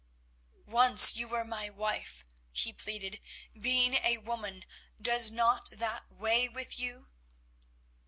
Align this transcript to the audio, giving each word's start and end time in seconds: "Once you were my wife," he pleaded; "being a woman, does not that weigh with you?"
"Once 0.65 1.15
you 1.15 1.27
were 1.27 1.45
my 1.45 1.69
wife," 1.69 2.25
he 2.51 2.73
pleaded; 2.73 3.21
"being 3.53 3.93
a 4.03 4.17
woman, 4.17 4.65
does 4.99 5.29
not 5.29 5.69
that 5.73 6.11
weigh 6.11 6.49
with 6.49 6.79
you?" 6.79 7.09